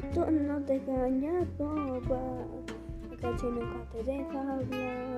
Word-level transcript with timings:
no, 0.00 0.30
no 0.30 0.60
te 0.64 0.76
engañe, 0.76 1.46
no 1.58 2.00
va. 2.10 2.22
La 3.22 3.38
si 3.38 3.46
nunca 3.46 3.84
te 3.92 4.02
deja 4.02 4.54
hablar. 4.54 5.11